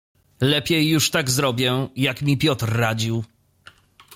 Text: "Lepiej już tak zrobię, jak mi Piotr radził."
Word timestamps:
"Lepiej 0.41 0.89
już 0.89 1.09
tak 1.11 1.29
zrobię, 1.29 1.87
jak 1.95 2.21
mi 2.21 2.37
Piotr 2.37 2.65
radził." 2.77 3.23